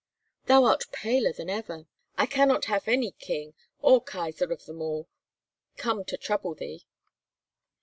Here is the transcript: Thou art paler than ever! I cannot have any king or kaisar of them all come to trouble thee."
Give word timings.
Thou 0.47 0.63
art 0.63 0.91
paler 0.91 1.31
than 1.31 1.47
ever! 1.47 1.85
I 2.17 2.25
cannot 2.25 2.65
have 2.65 2.87
any 2.87 3.11
king 3.11 3.53
or 3.83 4.03
kaisar 4.03 4.51
of 4.51 4.65
them 4.65 4.81
all 4.81 5.07
come 5.77 6.03
to 6.05 6.17
trouble 6.17 6.55
thee." 6.55 6.87